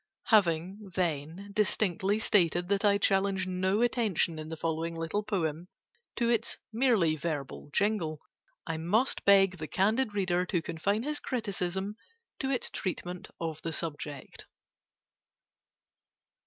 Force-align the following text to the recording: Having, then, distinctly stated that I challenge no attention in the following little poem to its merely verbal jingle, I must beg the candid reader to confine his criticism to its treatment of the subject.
Having, 0.29 0.93
then, 0.95 1.51
distinctly 1.53 2.17
stated 2.17 2.69
that 2.69 2.83
I 2.83 2.97
challenge 2.97 3.45
no 3.45 3.81
attention 3.83 4.39
in 4.39 4.49
the 4.49 4.57
following 4.57 4.95
little 4.95 5.21
poem 5.21 5.67
to 6.15 6.27
its 6.27 6.57
merely 6.73 7.15
verbal 7.15 7.69
jingle, 7.71 8.19
I 8.65 8.77
must 8.77 9.23
beg 9.25 9.59
the 9.59 9.67
candid 9.67 10.15
reader 10.15 10.43
to 10.47 10.59
confine 10.63 11.03
his 11.03 11.19
criticism 11.19 11.97
to 12.39 12.49
its 12.49 12.71
treatment 12.71 13.27
of 13.39 13.61
the 13.61 13.71
subject. 13.73 14.47